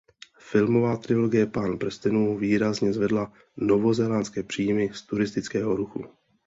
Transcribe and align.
Filmová 0.39 0.97
trilogie 0.99 1.45
"Pán 1.47 1.77
prstenů" 1.77 2.37
výrazně 2.37 2.93
zvedla 2.93 3.33
novozélandské 3.57 4.43
příjmy 4.43 4.89
z 4.93 5.01
turistického 5.01 5.75
ruchu. 5.75 6.05